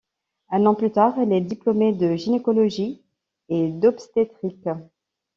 Un 0.49 0.65
an 0.65 0.73
plus 0.73 0.91
tard, 0.91 1.19
elle 1.19 1.31
est 1.31 1.41
diplômée 1.41 1.93
de 1.93 2.15
gynécologie 2.15 3.03
et 3.49 3.69
d'obstétrique. 3.69 4.67